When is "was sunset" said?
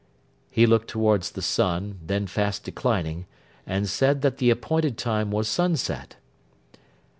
5.29-6.15